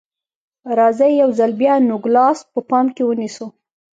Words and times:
راځئ 0.77 1.11
یو 1.21 1.29
ځل 1.39 1.51
بیا 1.61 1.73
نوګالس 1.89 2.39
په 2.53 2.59
پام 2.69 2.85
کې 2.95 3.03
ونیسو. 3.05 3.45